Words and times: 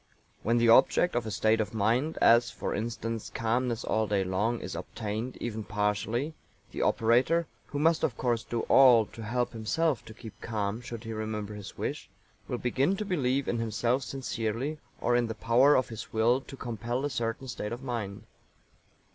When 0.41 0.57
the 0.57 0.67
object 0.67 1.13
of 1.15 1.27
a 1.27 1.29
state 1.29 1.61
of 1.61 1.75
mind, 1.75 2.17
as, 2.21 2.49
for 2.49 2.73
instance, 2.73 3.29
calmness 3.29 3.83
all 3.83 4.07
day 4.07 4.23
long, 4.23 4.59
is 4.59 4.75
obtained, 4.75 5.37
even 5.39 5.63
partially, 5.63 6.33
the 6.71 6.81
operator 6.81 7.45
(who 7.67 7.77
must, 7.77 8.03
of 8.03 8.17
course, 8.17 8.43
do 8.43 8.61
all 8.61 9.05
to 9.05 9.21
help 9.21 9.53
himself 9.53 10.03
to 10.05 10.13
keep 10.15 10.41
calm, 10.41 10.81
should 10.81 11.03
he 11.03 11.13
remember 11.13 11.53
his 11.53 11.77
wish) 11.77 12.09
will 12.47 12.57
begin 12.57 12.97
to 12.97 13.05
believe 13.05 13.47
in 13.47 13.59
himself 13.59 14.01
sincerely, 14.01 14.79
or 14.99 15.15
in 15.15 15.27
the 15.27 15.35
power 15.35 15.75
of 15.75 15.89
his 15.89 16.11
will 16.11 16.41
to 16.41 16.57
compel 16.57 17.05
a 17.05 17.09
certain 17.11 17.47
state 17.47 17.71
of 17.71 17.83
mind. 17.83 18.23